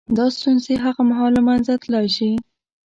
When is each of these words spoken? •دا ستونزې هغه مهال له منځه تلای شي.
•دا 0.17 0.25
ستونزې 0.35 0.73
هغه 0.85 1.01
مهال 1.09 1.31
له 1.37 1.41
منځه 1.47 1.71
تلای 1.83 2.07
شي. 2.15 2.31